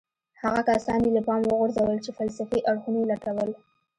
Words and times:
هغه 0.41 0.61
کسان 0.69 0.99
يې 1.05 1.11
له 1.17 1.21
پامه 1.27 1.47
وغورځول 1.51 1.97
چې 2.05 2.15
فلسفي 2.17 2.59
اړخونه 2.69 2.97
يې 3.01 3.09
لټول. 3.13 3.49